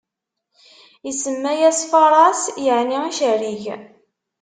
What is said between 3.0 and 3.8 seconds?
icerrig.